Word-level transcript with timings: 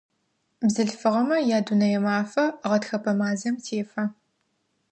Бзылъфыгъэмэ 0.65 1.37
я 1.57 1.59
Дунэе 1.65 1.99
мафэ 2.05 2.45
гъэтхэпэ 2.69 3.11
мазэм 3.19 3.55
тефэ. 3.63 4.03